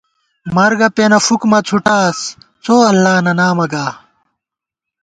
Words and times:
مرگہ 0.55 0.87
پېنہ 0.95 1.19
فُک 1.25 1.41
مہ 1.51 1.59
څُھوٹاس، 1.67 2.17
څو 2.63 2.75
اللہ 2.91 3.13
نہ 3.25 3.31
نامہ 3.39 3.65
گا 3.71 3.85